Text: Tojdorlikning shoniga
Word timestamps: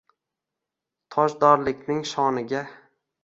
Tojdorlikning 1.15 2.01
shoniga 2.13 2.63